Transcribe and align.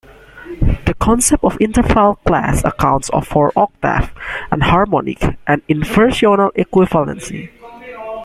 The 0.87 0.95
concept 0.99 1.43
of 1.43 1.61
interval 1.61 2.15
class 2.25 2.63
accounts 2.65 3.11
for 3.23 3.53
octave, 3.55 4.11
enharmonic, 4.51 5.37
and 5.45 5.61
inversional 5.67 6.51
equivalency. 6.53 7.51